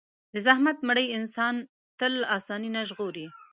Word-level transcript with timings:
د 0.33 0.35
زحمت 0.45 0.77
مړۍ 0.87 1.07
انسان 1.17 1.53
له 1.61 1.65
تن 1.99 2.13
آساني 2.37 2.69
نه 2.75 2.81
ژغوري. 2.89 3.25